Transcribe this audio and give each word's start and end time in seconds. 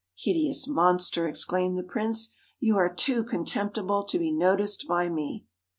* 0.13 0.17
Hideous 0.25 0.67
monster!' 0.67 1.27
exclaimed 1.27 1.77
the 1.77 1.83
prince, 1.83 2.33
'you 2.59 2.75
are 2.75 2.91
too 2.91 3.23
contemptible 3.23 4.03
to 4.05 4.17
be 4.17 4.31
noticed 4.31 4.87
by 4.87 5.09
me.' 5.09 5.45